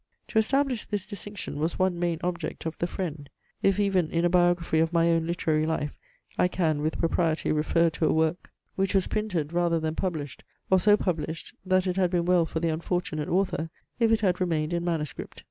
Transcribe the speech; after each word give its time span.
To 0.29 0.39
establish 0.39 0.85
this 0.87 1.05
distinction 1.05 1.59
was 1.59 1.77
one 1.77 1.99
main 1.99 2.17
object 2.23 2.65
of 2.65 2.75
The 2.79 2.87
Friend; 2.87 3.29
if 3.61 3.79
even 3.79 4.09
in 4.09 4.25
a 4.25 4.31
biography 4.31 4.79
of 4.79 4.91
my 4.91 5.11
own 5.11 5.27
literary 5.27 5.67
life 5.67 5.95
I 6.39 6.47
can 6.47 6.81
with 6.81 6.97
propriety 6.97 7.51
refer 7.51 7.91
to 7.91 8.07
a 8.07 8.11
work, 8.11 8.51
which 8.75 8.95
was 8.95 9.05
printed 9.05 9.53
rather 9.53 9.79
than 9.79 9.93
published, 9.93 10.43
or 10.71 10.79
so 10.79 10.97
published 10.97 11.53
that 11.67 11.85
it 11.85 11.97
had 11.97 12.09
been 12.09 12.25
well 12.25 12.47
for 12.47 12.59
the 12.59 12.73
unfortunate 12.73 13.29
author, 13.29 13.69
if 13.99 14.11
it 14.11 14.21
had 14.21 14.41
remained 14.41 14.73
in 14.73 14.83
manuscript. 14.83 15.39